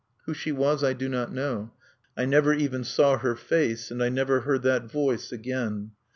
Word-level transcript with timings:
Who 0.25 0.33
she 0.33 0.51
was 0.51 0.83
I 0.83 0.93
do 0.93 1.07
not 1.07 1.31
know: 1.31 1.73
I 2.17 2.25
never 2.25 2.55
even 2.55 2.83
saw 2.83 3.19
her 3.19 3.35
face; 3.35 3.91
and 3.91 4.01
I 4.01 4.09
never 4.09 4.39
heard 4.39 4.63
that 4.63 4.91
voice 4.91 5.31
again. 5.31 5.91